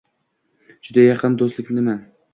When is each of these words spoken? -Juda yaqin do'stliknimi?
-Juda 0.87 1.03
yaqin 1.05 1.37
do'stliknimi? 1.43 1.97